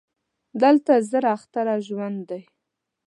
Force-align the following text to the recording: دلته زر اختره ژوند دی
دلته 0.61 0.93
زر 1.09 1.25
اختره 1.35 1.75
ژوند 1.87 2.19
دی 2.29 2.41